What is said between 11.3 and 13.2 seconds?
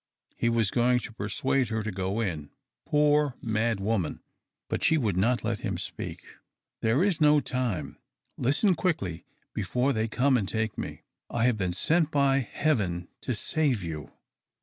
have lieen sent by Heaven